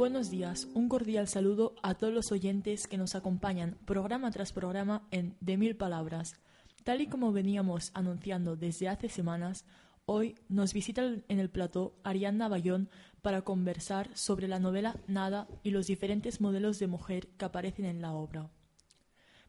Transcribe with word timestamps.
Buenos 0.00 0.30
días, 0.30 0.66
un 0.72 0.88
cordial 0.88 1.28
saludo 1.28 1.74
a 1.82 1.92
todos 1.92 2.10
los 2.10 2.32
oyentes 2.32 2.86
que 2.86 2.96
nos 2.96 3.14
acompañan 3.14 3.76
programa 3.84 4.30
tras 4.30 4.50
programa 4.50 5.06
en 5.10 5.36
De 5.42 5.58
Mil 5.58 5.76
Palabras. 5.76 6.36
Tal 6.84 7.02
y 7.02 7.06
como 7.06 7.34
veníamos 7.34 7.90
anunciando 7.92 8.56
desde 8.56 8.88
hace 8.88 9.10
semanas, 9.10 9.66
hoy 10.06 10.36
nos 10.48 10.72
visita 10.72 11.02
en 11.04 11.38
el 11.38 11.50
plató 11.50 11.92
Ariadna 12.02 12.48
Bayón 12.48 12.88
para 13.20 13.42
conversar 13.42 14.08
sobre 14.16 14.48
la 14.48 14.58
novela 14.58 14.96
Nada 15.06 15.46
y 15.62 15.70
los 15.70 15.88
diferentes 15.88 16.40
modelos 16.40 16.78
de 16.78 16.86
mujer 16.86 17.28
que 17.36 17.44
aparecen 17.44 17.84
en 17.84 18.00
la 18.00 18.12
obra. 18.12 18.48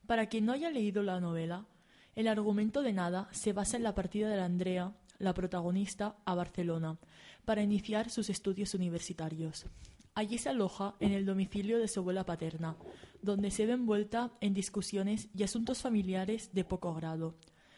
Para 0.06 0.26
quien 0.26 0.46
no 0.46 0.52
haya 0.52 0.70
leído 0.70 1.02
la 1.02 1.22
novela, 1.22 1.66
el 2.14 2.28
argumento 2.28 2.82
de 2.82 2.92
Nada 2.92 3.30
se 3.32 3.54
basa 3.54 3.78
en 3.78 3.84
la 3.84 3.96
partida 3.96 4.28
de 4.28 4.36
la 4.36 4.44
Andrea, 4.44 4.92
la 5.18 5.34
protagonista, 5.34 6.18
a 6.26 6.36
Barcelona, 6.36 6.98
para 7.46 7.64
iniciar 7.64 8.10
sus 8.10 8.30
estudios 8.30 8.74
universitarios. 8.74 9.66
Allí 10.14 10.38
se 10.38 10.50
aloja 10.50 10.96
en 11.00 11.14
el 11.14 11.26
domicilio 11.26 11.80
de 11.80 11.88
su 11.88 12.02
abuela 12.02 12.26
paterna, 12.26 12.76
donde 13.22 13.50
se 13.50 13.66
ve 13.66 13.74
envuelta 13.74 14.32
en 14.42 14.54
discusiones 14.54 15.30
y 15.34 15.44
asuntos 15.44 15.82
familiares 15.82 16.50
de 16.54 16.66
poco 16.66 16.94
grado. 16.94 17.36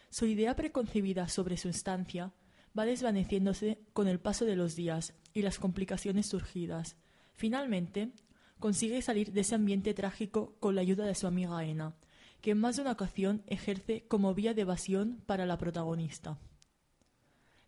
Su 0.09 0.25
idea 0.25 0.55
preconcebida 0.55 1.27
sobre 1.27 1.57
su 1.57 1.69
estancia 1.69 2.33
va 2.77 2.85
desvaneciéndose 2.85 3.79
con 3.93 4.07
el 4.07 4.19
paso 4.19 4.45
de 4.45 4.55
los 4.55 4.75
días 4.75 5.13
y 5.33 5.43
las 5.43 5.59
complicaciones 5.59 6.25
surgidas. 6.25 6.95
Finalmente, 7.35 8.11
consigue 8.59 9.01
salir 9.03 9.31
de 9.31 9.41
ese 9.41 9.55
ambiente 9.55 9.93
trágico 9.93 10.55
con 10.59 10.73
la 10.73 10.81
ayuda 10.81 11.05
de 11.05 11.15
su 11.15 11.27
amiga 11.27 11.63
Ena, 11.63 11.95
que 12.41 12.51
en 12.51 12.59
más 12.59 12.75
de 12.75 12.81
una 12.81 12.93
ocasión 12.93 13.43
ejerce 13.45 14.05
como 14.07 14.33
vía 14.33 14.53
de 14.53 14.61
evasión 14.61 15.21
para 15.27 15.45
la 15.45 15.57
protagonista. 15.57 16.39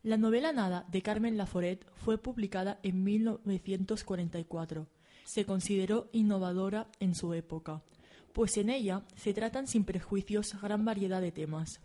La 0.06 0.18
novela 0.18 0.54
Nada 0.54 0.86
de 0.92 1.02
Carmen 1.02 1.36
Laforet 1.36 1.84
fue 1.96 2.20
publicada 2.20 2.80
en 2.84 3.04
1944. 3.04 4.86
Se 5.24 5.46
consideró 5.46 6.12
innovadora 6.14 6.88
en 7.00 7.16
su 7.16 7.34
época, 7.34 7.82
pues 8.32 8.56
en 8.58 8.70
ella 8.70 9.02
se 9.16 9.34
tratan 9.34 9.66
sin 9.66 9.84
prejuicios 9.84 10.62
gran 10.62 10.86
variedad 10.86 11.22
de 11.22 11.32
temas. 11.32 11.82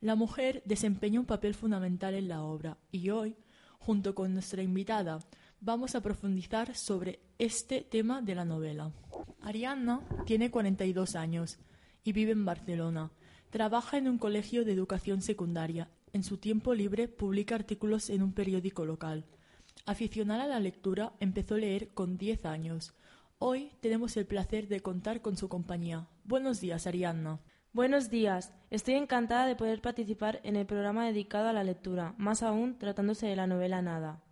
La 0.00 0.16
mujer 0.16 0.64
desempeña 0.64 1.20
un 1.20 1.26
papel 1.26 1.54
fundamental 1.54 2.14
en 2.14 2.26
la 2.26 2.42
obra 2.42 2.78
y 2.90 3.10
hoy, 3.10 3.36
junto 3.78 4.16
con 4.16 4.32
nuestra 4.32 4.64
invitada, 4.64 5.20
vamos 5.60 5.94
a 5.94 6.00
profundizar 6.00 6.74
sobre 6.74 7.20
este 7.38 7.82
tema 7.82 8.22
de 8.22 8.34
la 8.34 8.44
novela. 8.44 8.90
Arianna 9.40 10.00
tiene 10.26 10.50
42 10.50 11.14
años 11.14 11.60
y 12.02 12.10
vive 12.10 12.32
en 12.32 12.44
Barcelona. 12.44 13.12
Trabaja 13.50 13.98
en 13.98 14.08
un 14.08 14.18
colegio 14.18 14.64
de 14.64 14.72
educación 14.72 15.22
secundaria 15.22 15.88
en 16.12 16.24
su 16.24 16.36
tiempo 16.36 16.74
libre 16.74 17.08
publica 17.08 17.54
artículos 17.54 18.10
en 18.10 18.22
un 18.22 18.32
periódico 18.32 18.84
local. 18.84 19.24
Aficionada 19.86 20.44
a 20.44 20.48
la 20.48 20.60
lectura, 20.60 21.14
empezó 21.20 21.54
a 21.54 21.58
leer 21.58 21.88
con 21.94 22.18
diez 22.18 22.44
años. 22.44 22.94
Hoy 23.38 23.72
tenemos 23.80 24.16
el 24.16 24.26
placer 24.26 24.68
de 24.68 24.80
contar 24.80 25.20
con 25.22 25.36
su 25.36 25.48
compañía. 25.48 26.06
Buenos 26.24 26.60
días, 26.60 26.86
Ariadna. 26.86 27.40
Buenos 27.72 28.10
días. 28.10 28.52
Estoy 28.70 28.94
encantada 28.94 29.46
de 29.46 29.56
poder 29.56 29.80
participar 29.80 30.40
en 30.44 30.56
el 30.56 30.66
programa 30.66 31.06
dedicado 31.06 31.48
a 31.48 31.52
la 31.52 31.64
lectura, 31.64 32.14
más 32.18 32.42
aún 32.42 32.78
tratándose 32.78 33.26
de 33.26 33.36
la 33.36 33.46
novela 33.46 33.82
Nada. 33.82 34.22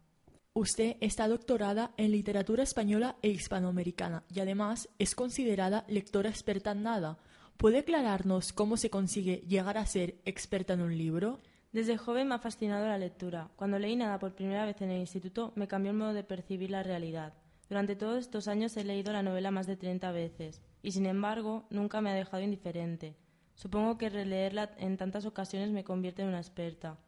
Usted 0.52 0.96
está 1.00 1.26
doctorada 1.26 1.92
en 1.96 2.10
literatura 2.10 2.62
española 2.62 3.16
e 3.22 3.28
hispanoamericana 3.30 4.24
y 4.34 4.40
además 4.40 4.88
es 4.98 5.14
considerada 5.14 5.84
lectora 5.88 6.28
experta 6.28 6.72
en 6.72 6.82
nada. 6.82 7.18
¿Puede 7.56 7.78
aclararnos 7.78 8.52
cómo 8.52 8.76
se 8.76 8.90
consigue 8.90 9.44
llegar 9.48 9.78
a 9.78 9.86
ser 9.86 10.20
experta 10.24 10.74
en 10.74 10.82
un 10.82 10.98
libro? 10.98 11.40
Desde 11.72 11.96
joven 11.96 12.26
me 12.26 12.34
ha 12.34 12.38
fascinado 12.40 12.88
la 12.88 12.98
lectura. 12.98 13.48
Cuando 13.54 13.78
leí 13.78 13.94
nada 13.94 14.18
por 14.18 14.34
primera 14.34 14.66
vez 14.66 14.82
en 14.82 14.90
el 14.90 14.98
instituto 14.98 15.52
me 15.54 15.68
cambió 15.68 15.92
el 15.92 15.98
modo 15.98 16.12
de 16.12 16.24
percibir 16.24 16.70
la 16.70 16.82
realidad. 16.82 17.32
Durante 17.68 17.94
todos 17.94 18.18
estos 18.18 18.48
años 18.48 18.76
he 18.76 18.82
leído 18.82 19.12
la 19.12 19.22
novela 19.22 19.52
más 19.52 19.68
de 19.68 19.76
30 19.76 20.10
veces 20.10 20.60
y 20.82 20.90
sin 20.90 21.06
embargo 21.06 21.66
nunca 21.70 22.00
me 22.00 22.10
ha 22.10 22.14
dejado 22.14 22.42
indiferente. 22.42 23.14
Supongo 23.54 23.98
que 23.98 24.08
releerla 24.08 24.70
en 24.78 24.96
tantas 24.96 25.26
ocasiones 25.26 25.70
me 25.70 25.84
convierte 25.84 26.22
en 26.22 26.28
una 26.28 26.40
experta. 26.40 26.98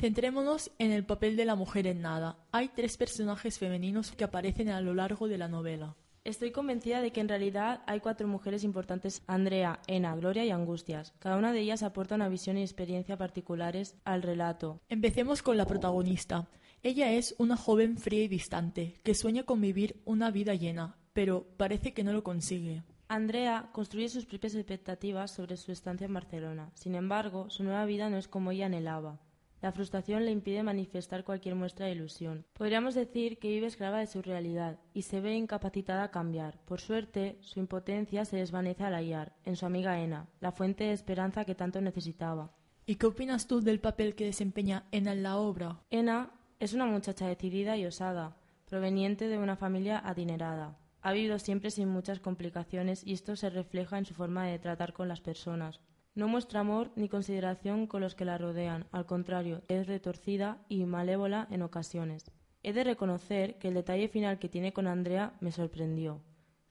Centrémonos 0.00 0.72
en 0.78 0.90
el 0.90 1.04
papel 1.04 1.36
de 1.36 1.44
la 1.44 1.54
mujer 1.54 1.86
en 1.86 2.02
nada. 2.02 2.38
Hay 2.50 2.70
tres 2.70 2.96
personajes 2.96 3.58
femeninos 3.60 4.10
que 4.10 4.24
aparecen 4.24 4.70
a 4.70 4.80
lo 4.80 4.94
largo 4.94 5.28
de 5.28 5.38
la 5.38 5.46
novela. 5.46 5.94
Estoy 6.28 6.50
convencida 6.50 7.00
de 7.00 7.10
que 7.10 7.22
en 7.22 7.28
realidad 7.30 7.80
hay 7.86 8.00
cuatro 8.00 8.28
mujeres 8.28 8.62
importantes, 8.62 9.22
Andrea, 9.26 9.80
Ena, 9.86 10.14
Gloria 10.14 10.44
y 10.44 10.50
Angustias. 10.50 11.14
Cada 11.20 11.38
una 11.38 11.54
de 11.54 11.60
ellas 11.60 11.82
aporta 11.82 12.16
una 12.16 12.28
visión 12.28 12.58
y 12.58 12.62
experiencia 12.62 13.16
particulares 13.16 13.96
al 14.04 14.20
relato. 14.20 14.78
Empecemos 14.90 15.40
con 15.42 15.56
la 15.56 15.64
protagonista. 15.64 16.46
Ella 16.82 17.10
es 17.12 17.34
una 17.38 17.56
joven 17.56 17.96
fría 17.96 18.24
y 18.24 18.28
distante, 18.28 19.00
que 19.04 19.14
sueña 19.14 19.44
con 19.44 19.62
vivir 19.62 20.02
una 20.04 20.30
vida 20.30 20.52
llena, 20.54 20.98
pero 21.14 21.46
parece 21.56 21.94
que 21.94 22.04
no 22.04 22.12
lo 22.12 22.22
consigue. 22.22 22.82
Andrea 23.08 23.70
construye 23.72 24.10
sus 24.10 24.26
propias 24.26 24.54
expectativas 24.54 25.30
sobre 25.30 25.56
su 25.56 25.72
estancia 25.72 26.04
en 26.04 26.12
Barcelona. 26.12 26.70
Sin 26.74 26.94
embargo, 26.94 27.48
su 27.48 27.64
nueva 27.64 27.86
vida 27.86 28.10
no 28.10 28.18
es 28.18 28.28
como 28.28 28.50
ella 28.50 28.66
anhelaba. 28.66 29.18
La 29.60 29.72
frustración 29.72 30.24
le 30.24 30.30
impide 30.30 30.62
manifestar 30.62 31.24
cualquier 31.24 31.56
muestra 31.56 31.86
de 31.86 31.92
ilusión. 31.92 32.46
Podríamos 32.52 32.94
decir 32.94 33.38
que 33.38 33.48
vive 33.48 33.66
esclava 33.66 33.98
de 33.98 34.06
su 34.06 34.22
realidad 34.22 34.78
y 34.94 35.02
se 35.02 35.20
ve 35.20 35.34
incapacitada 35.34 36.04
a 36.04 36.10
cambiar. 36.10 36.58
Por 36.64 36.80
suerte, 36.80 37.38
su 37.40 37.58
impotencia 37.58 38.24
se 38.24 38.36
desvanece 38.36 38.84
al 38.84 38.94
hallar 38.94 39.34
en 39.44 39.56
su 39.56 39.66
amiga 39.66 40.00
Ena, 40.00 40.28
la 40.40 40.52
fuente 40.52 40.84
de 40.84 40.92
esperanza 40.92 41.44
que 41.44 41.56
tanto 41.56 41.80
necesitaba. 41.80 42.52
¿Y 42.86 42.94
qué 42.94 43.06
opinas 43.06 43.48
tú 43.48 43.60
del 43.60 43.80
papel 43.80 44.14
que 44.14 44.26
desempeña 44.26 44.86
Ena 44.92 45.12
en 45.12 45.22
la 45.24 45.36
obra? 45.36 45.80
Ena 45.90 46.30
es 46.60 46.72
una 46.72 46.86
muchacha 46.86 47.26
decidida 47.26 47.76
y 47.76 47.84
osada, 47.84 48.36
proveniente 48.66 49.28
de 49.28 49.38
una 49.38 49.56
familia 49.56 49.98
adinerada. 49.98 50.78
Ha 51.02 51.12
vivido 51.12 51.38
siempre 51.38 51.70
sin 51.70 51.88
muchas 51.88 52.20
complicaciones 52.20 53.04
y 53.04 53.12
esto 53.12 53.34
se 53.36 53.50
refleja 53.50 53.98
en 53.98 54.04
su 54.04 54.14
forma 54.14 54.46
de 54.46 54.58
tratar 54.58 54.92
con 54.92 55.08
las 55.08 55.20
personas. 55.20 55.80
No 56.18 56.26
muestra 56.26 56.58
amor 56.58 56.90
ni 56.96 57.08
consideración 57.08 57.86
con 57.86 58.00
los 58.00 58.16
que 58.16 58.24
la 58.24 58.38
rodean, 58.38 58.88
al 58.90 59.06
contrario, 59.06 59.62
es 59.68 59.86
retorcida 59.86 60.58
y 60.68 60.84
malévola 60.84 61.46
en 61.48 61.62
ocasiones. 61.62 62.24
He 62.64 62.72
de 62.72 62.82
reconocer 62.82 63.56
que 63.60 63.68
el 63.68 63.74
detalle 63.74 64.08
final 64.08 64.40
que 64.40 64.48
tiene 64.48 64.72
con 64.72 64.88
Andrea 64.88 65.34
me 65.38 65.52
sorprendió. 65.52 66.20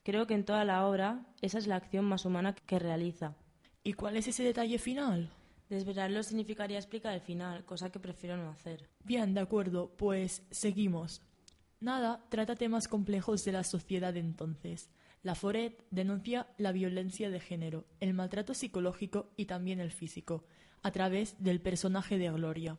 Creo 0.02 0.26
que 0.26 0.34
en 0.34 0.44
toda 0.44 0.66
la 0.66 0.86
obra 0.86 1.24
esa 1.40 1.56
es 1.56 1.66
la 1.66 1.76
acción 1.76 2.04
más 2.04 2.26
humana 2.26 2.54
que 2.54 2.78
realiza. 2.78 3.36
¿Y 3.82 3.94
cuál 3.94 4.18
es 4.18 4.28
ese 4.28 4.42
detalle 4.42 4.78
final? 4.78 5.30
Desvelarlo 5.70 6.22
significaría 6.22 6.76
explicar 6.76 7.14
el 7.14 7.22
final, 7.22 7.64
cosa 7.64 7.90
que 7.90 8.00
prefiero 8.00 8.36
no 8.36 8.50
hacer. 8.50 8.86
Bien, 9.02 9.32
de 9.32 9.40
acuerdo, 9.40 9.90
pues 9.96 10.42
seguimos. 10.50 11.22
Nada 11.80 12.22
trata 12.28 12.54
temas 12.54 12.86
complejos 12.86 13.46
de 13.46 13.52
la 13.52 13.64
sociedad 13.64 14.12
de 14.12 14.20
entonces. 14.20 14.90
La 15.22 15.34
Foret 15.34 15.84
denuncia 15.90 16.46
la 16.58 16.70
violencia 16.70 17.28
de 17.28 17.40
género, 17.40 17.84
el 17.98 18.14
maltrato 18.14 18.54
psicológico 18.54 19.32
y 19.36 19.46
también 19.46 19.80
el 19.80 19.90
físico, 19.90 20.44
a 20.82 20.92
través 20.92 21.42
del 21.42 21.60
personaje 21.60 22.18
de 22.18 22.30
Gloria. 22.30 22.78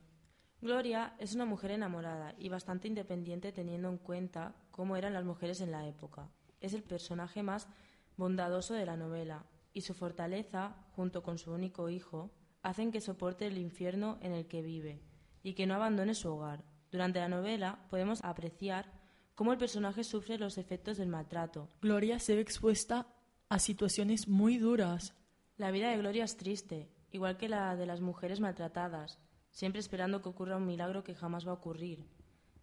Gloria 0.61 1.15
es 1.19 1.35
una 1.35 1.45
mujer 1.45 1.71
enamorada 1.71 2.35
y 2.37 2.47
bastante 2.47 2.87
independiente 2.87 3.51
teniendo 3.51 3.89
en 3.89 3.97
cuenta 3.97 4.55
cómo 4.71 4.95
eran 4.95 5.13
las 5.13 5.25
mujeres 5.25 5.59
en 5.59 5.71
la 5.71 5.85
época. 5.85 6.29
Es 6.61 6.73
el 6.73 6.83
personaje 6.83 7.43
más 7.43 7.67
bondadoso 8.15 8.73
de 8.73 8.85
la 8.85 8.95
novela 8.95 9.45
y 9.73 9.81
su 9.81 9.93
fortaleza, 9.93 10.75
junto 10.95 11.23
con 11.23 11.37
su 11.37 11.51
único 11.51 11.89
hijo, 11.89 12.31
hacen 12.61 12.91
que 12.91 13.01
soporte 13.01 13.47
el 13.47 13.57
infierno 13.57 14.17
en 14.21 14.33
el 14.33 14.47
que 14.47 14.61
vive 14.61 15.01
y 15.43 15.53
que 15.53 15.65
no 15.65 15.75
abandone 15.75 16.13
su 16.13 16.29
hogar. 16.29 16.63
Durante 16.91 17.19
la 17.19 17.29
novela 17.29 17.85
podemos 17.89 18.23
apreciar 18.23 18.98
cómo 19.39 19.53
el 19.53 19.57
personaje 19.57 20.03
sufre 20.03 20.37
los 20.37 20.57
efectos 20.57 20.97
del 20.97 21.07
maltrato. 21.07 21.69
Gloria 21.81 22.19
se 22.19 22.35
ve 22.35 22.41
expuesta 22.41 23.07
a 23.47 23.57
situaciones 23.57 24.27
muy 24.27 24.57
duras. 24.57 25.15
La 25.55 25.71
vida 25.71 25.89
de 25.89 25.97
Gloria 25.97 26.25
es 26.25 26.35
triste, 26.35 26.89
igual 27.09 27.37
que 27.37 27.47
la 27.47 27.77
de 27.77 27.85
las 27.85 28.01
mujeres 28.01 28.41
maltratadas, 28.41 29.17
siempre 29.49 29.79
esperando 29.79 30.21
que 30.21 30.27
ocurra 30.27 30.57
un 30.57 30.65
milagro 30.65 31.05
que 31.05 31.15
jamás 31.15 31.47
va 31.47 31.51
a 31.51 31.53
ocurrir. 31.53 32.05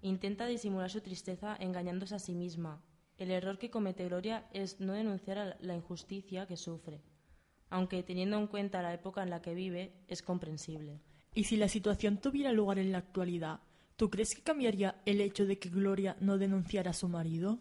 Intenta 0.03 0.45
disimular 0.45 0.91
su 0.91 1.01
tristeza 1.01 1.57
engañándose 1.59 2.15
a 2.15 2.19
sí 2.19 2.35
misma. 2.35 2.85
El 3.17 3.31
error 3.31 3.57
que 3.57 3.71
comete 3.71 4.05
Gloria 4.05 4.47
es 4.53 4.79
no 4.79 4.93
denunciar 4.93 5.57
la 5.61 5.77
injusticia 5.77 6.47
que 6.47 6.59
sufre, 6.59 7.01
aunque 7.71 8.03
teniendo 8.03 8.37
en 8.37 8.49
cuenta 8.49 8.83
la 8.83 8.93
época 8.93 9.23
en 9.23 9.31
la 9.31 9.41
que 9.41 9.55
vive, 9.55 10.05
es 10.09 10.21
comprensible. 10.21 11.01
¿Y 11.33 11.45
si 11.45 11.57
la 11.57 11.69
situación 11.69 12.19
tuviera 12.19 12.53
lugar 12.53 12.79
en 12.79 12.93
la 12.93 12.99
actualidad? 12.99 13.61
¿Tú 13.97 14.11
crees 14.11 14.35
que 14.35 14.43
cambiaría 14.43 15.01
el 15.07 15.23
hecho 15.23 15.47
de 15.47 15.59
que 15.59 15.71
Gloria 15.71 16.19
no 16.21 16.37
denunciara 16.37 16.91
a 16.91 16.95
su 16.95 17.09
marido? 17.09 17.59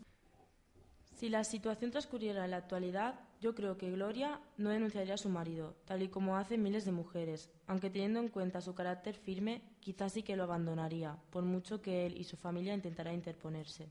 Si 1.16 1.30
la 1.30 1.46
situación 1.46 1.92
transcurriera 1.92 2.44
en 2.44 2.52
la 2.52 2.58
actualidad, 2.58 3.22
yo 3.40 3.56
creo 3.56 3.78
que 3.78 3.90
Gloria 3.90 4.42
no 4.58 4.70
denunciaría 4.70 5.14
a 5.14 5.18
su 5.18 5.30
marido, 5.30 5.78
tal 5.86 6.02
y 6.02 6.10
como 6.10 6.36
hacen 6.36 6.62
miles 6.62 6.84
de 6.84 6.92
mujeres, 6.92 7.50
aunque 7.68 7.90
teniendo 7.90 8.20
en 8.20 8.28
cuenta 8.28 8.60
su 8.60 8.76
carácter 8.76 9.16
firme, 9.16 9.62
quizás 9.80 10.12
sí 10.12 10.24
que 10.24 10.36
lo 10.36 10.44
abandonaría, 10.44 11.18
por 11.30 11.46
mucho 11.46 11.82
que 11.82 12.06
él 12.06 12.18
y 12.18 12.26
su 12.26 12.36
familia 12.36 12.74
intentara 12.74 13.14
interponerse. 13.14 13.90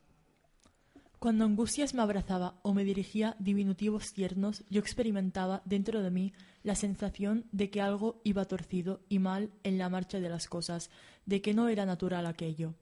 Cuando 1.24 1.46
Angustias 1.46 1.94
me 1.94 2.02
abrazaba 2.02 2.60
o 2.60 2.74
me 2.74 2.84
dirigía 2.84 3.34
diminutivos 3.38 4.12
tiernos, 4.12 4.62
yo 4.68 4.78
experimentaba 4.78 5.62
dentro 5.64 6.02
de 6.02 6.10
mí 6.10 6.34
la 6.62 6.74
sensación 6.74 7.46
de 7.50 7.70
que 7.70 7.80
algo 7.80 8.20
iba 8.24 8.44
torcido 8.44 9.00
y 9.08 9.20
mal 9.20 9.50
en 9.62 9.78
la 9.78 9.88
marcha 9.88 10.20
de 10.20 10.28
las 10.28 10.48
cosas, 10.48 10.90
de 11.24 11.40
que 11.40 11.54
no 11.54 11.68
era 11.68 11.86
natural 11.86 12.26
aquello. 12.26 12.74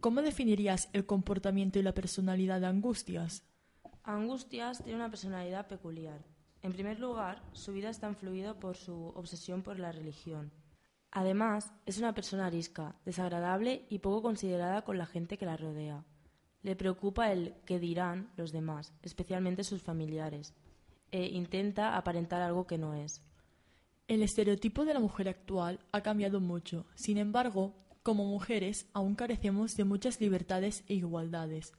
¿cómo 0.00 0.20
definirías 0.20 0.90
el 0.92 1.06
comportamiento 1.06 1.78
y 1.78 1.82
la 1.82 1.94
personalidad 1.94 2.60
de 2.60 2.66
Angustias? 2.66 3.44
Angustias 4.02 4.84
tiene 4.84 4.96
una 4.96 5.08
personalidad 5.08 5.66
peculiar. 5.66 6.22
En 6.60 6.74
primer 6.74 7.00
lugar, 7.00 7.42
su 7.52 7.72
vida 7.72 7.88
está 7.88 8.10
influida 8.10 8.60
por 8.60 8.76
su 8.76 9.06
obsesión 9.14 9.62
por 9.62 9.78
la 9.78 9.90
religión. 9.90 10.52
Además, 11.10 11.72
es 11.86 11.96
una 11.96 12.12
persona 12.12 12.44
arisca, 12.44 12.94
desagradable 13.06 13.86
y 13.88 14.00
poco 14.00 14.20
considerada 14.20 14.82
con 14.82 14.98
la 14.98 15.06
gente 15.06 15.38
que 15.38 15.46
la 15.46 15.56
rodea. 15.56 16.04
Le 16.64 16.76
preocupa 16.76 17.30
el 17.30 17.54
qué 17.66 17.78
dirán 17.78 18.30
los 18.38 18.50
demás, 18.50 18.94
especialmente 19.02 19.64
sus 19.64 19.82
familiares, 19.82 20.54
e 21.10 21.26
intenta 21.26 21.96
aparentar 21.96 22.40
algo 22.40 22.66
que 22.66 22.78
no 22.78 22.94
es. 22.94 23.22
El 24.08 24.22
estereotipo 24.22 24.86
de 24.86 24.94
la 24.94 25.00
mujer 25.00 25.28
actual 25.28 25.78
ha 25.92 26.00
cambiado 26.00 26.40
mucho. 26.40 26.86
Sin 26.94 27.18
embargo, 27.18 27.74
como 28.02 28.24
mujeres 28.24 28.88
aún 28.94 29.14
carecemos 29.14 29.76
de 29.76 29.84
muchas 29.84 30.22
libertades 30.22 30.84
e 30.88 30.94
igualdades. 30.94 31.74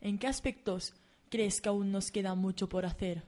¿En 0.00 0.18
qué 0.18 0.26
aspectos 0.26 0.94
crees 1.30 1.60
que 1.60 1.68
aún 1.68 1.92
nos 1.92 2.10
queda 2.10 2.34
mucho 2.34 2.68
por 2.68 2.86
hacer? 2.86 3.22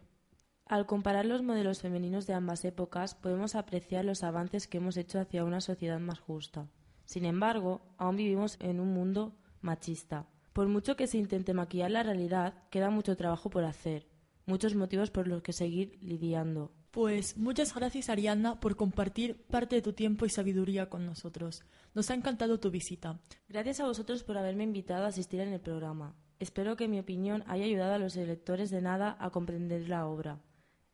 Al 0.64 0.86
comparar 0.86 1.24
los 1.24 1.42
modelos 1.44 1.82
femeninos 1.82 2.26
de 2.26 2.34
ambas 2.34 2.64
épocas, 2.64 3.14
podemos 3.14 3.54
apreciar 3.54 4.04
los 4.04 4.24
avances 4.24 4.66
que 4.66 4.78
hemos 4.78 4.96
hecho 4.96 5.20
hacia 5.20 5.44
una 5.44 5.60
sociedad 5.60 6.00
más 6.00 6.18
justa. 6.18 6.68
Sin 7.04 7.24
embargo, 7.24 7.94
aún 7.96 8.16
vivimos 8.16 8.56
en 8.58 8.80
un 8.80 8.92
mundo 8.92 9.36
machista. 9.60 10.26
Por 10.56 10.68
mucho 10.68 10.96
que 10.96 11.06
se 11.06 11.18
intente 11.18 11.52
maquillar 11.52 11.90
la 11.90 12.02
realidad, 12.02 12.54
queda 12.70 12.88
mucho 12.88 13.14
trabajo 13.14 13.50
por 13.50 13.64
hacer, 13.64 14.06
muchos 14.46 14.74
motivos 14.74 15.10
por 15.10 15.28
los 15.28 15.42
que 15.42 15.52
seguir 15.52 15.98
lidiando. 16.00 16.72
Pues 16.92 17.36
muchas 17.36 17.74
gracias 17.74 18.08
Arianna 18.08 18.58
por 18.58 18.74
compartir 18.74 19.44
parte 19.48 19.76
de 19.76 19.82
tu 19.82 19.92
tiempo 19.92 20.24
y 20.24 20.30
sabiduría 20.30 20.88
con 20.88 21.04
nosotros. 21.04 21.62
Nos 21.92 22.10
ha 22.10 22.14
encantado 22.14 22.58
tu 22.58 22.70
visita. 22.70 23.20
Gracias 23.50 23.80
a 23.80 23.84
vosotros 23.84 24.24
por 24.24 24.38
haberme 24.38 24.64
invitado 24.64 25.04
a 25.04 25.08
asistir 25.08 25.40
en 25.40 25.52
el 25.52 25.60
programa. 25.60 26.16
Espero 26.38 26.74
que 26.74 26.88
mi 26.88 27.00
opinión 27.00 27.44
haya 27.48 27.66
ayudado 27.66 27.92
a 27.92 27.98
los 27.98 28.16
lectores 28.16 28.70
de 28.70 28.80
Nada 28.80 29.14
a 29.20 29.28
comprender 29.28 29.90
la 29.90 30.06
obra, 30.06 30.40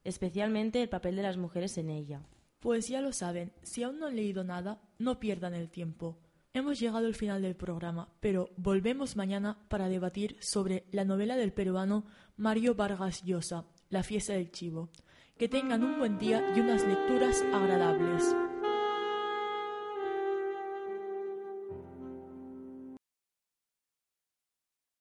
especialmente 0.03 0.83
el 0.83 0.89
papel 0.89 1.15
de 1.15 1.23
las 1.23 1.37
mujeres 1.37 1.79
en 1.79 1.89
ella. 1.89 2.27
Pues 2.59 2.89
ya 2.89 3.01
lo 3.01 3.13
saben, 3.13 3.53
si 3.63 3.85
aún 3.85 4.01
no 4.01 4.07
han 4.07 4.17
leído 4.17 4.43
nada, 4.43 4.83
no 4.99 5.21
pierdan 5.21 5.55
el 5.55 5.71
tiempo. 5.71 6.19
Hemos 6.55 6.79
llegado 6.79 7.07
al 7.07 7.15
final 7.15 7.41
del 7.41 7.57
programa, 7.57 8.11
pero 8.21 8.51
volvemos 8.59 9.17
mañana 9.17 9.57
para 9.69 9.89
debatir 9.89 10.37
sobre 10.41 10.85
la 10.93 11.07
novela 11.07 11.37
del 11.37 11.55
peruano 11.55 12.05
Mario 12.37 12.75
Vargas 12.75 13.23
Llosa, 13.25 13.65
La 13.89 14.03
fiesta 14.03 14.35
del 14.35 14.51
chivo. 14.51 14.91
Que 15.39 15.49
tengan 15.49 15.83
un 15.83 15.99
buen 15.99 16.19
día 16.19 16.53
y 16.55 16.61
unas 16.61 16.87
lecturas 16.87 17.43
agradables. 17.55 18.37